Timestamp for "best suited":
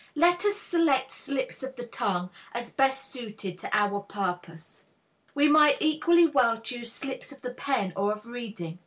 2.73-3.59